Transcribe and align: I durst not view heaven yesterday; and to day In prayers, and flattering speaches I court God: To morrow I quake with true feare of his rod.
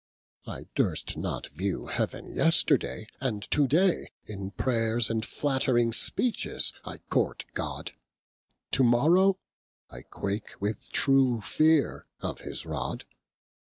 I 0.47 0.63
durst 0.73 1.15
not 1.15 1.45
view 1.49 1.85
heaven 1.85 2.33
yesterday; 2.33 3.05
and 3.19 3.43
to 3.51 3.67
day 3.67 4.07
In 4.25 4.49
prayers, 4.49 5.11
and 5.11 5.23
flattering 5.23 5.93
speaches 5.93 6.73
I 6.83 6.97
court 7.11 7.45
God: 7.53 7.91
To 8.71 8.83
morrow 8.83 9.37
I 9.91 10.01
quake 10.01 10.55
with 10.59 10.89
true 10.91 11.39
feare 11.39 12.07
of 12.19 12.39
his 12.39 12.65
rod. 12.65 13.05